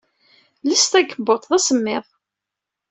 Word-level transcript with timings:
Els 0.71 0.85
takebbuḍt, 0.91 1.49
d 1.49 1.51
asemmiḍ! 1.57 2.05